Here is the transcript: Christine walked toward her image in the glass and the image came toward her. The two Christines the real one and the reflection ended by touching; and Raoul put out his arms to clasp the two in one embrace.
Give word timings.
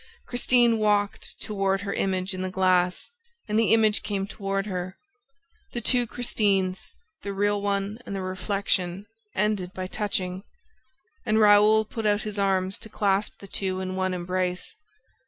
Christine 0.25 0.79
walked 0.79 1.39
toward 1.41 1.81
her 1.81 1.93
image 1.93 2.33
in 2.33 2.41
the 2.41 2.49
glass 2.49 3.11
and 3.47 3.59
the 3.59 3.71
image 3.71 4.01
came 4.01 4.25
toward 4.25 4.65
her. 4.65 4.97
The 5.73 5.81
two 5.81 6.07
Christines 6.07 6.95
the 7.21 7.33
real 7.33 7.61
one 7.61 7.99
and 8.03 8.15
the 8.15 8.21
reflection 8.23 9.05
ended 9.35 9.73
by 9.75 9.85
touching; 9.85 10.41
and 11.23 11.37
Raoul 11.39 11.85
put 11.85 12.07
out 12.07 12.21
his 12.23 12.39
arms 12.39 12.79
to 12.79 12.89
clasp 12.89 13.37
the 13.37 13.47
two 13.47 13.79
in 13.79 13.95
one 13.95 14.15
embrace. 14.15 14.73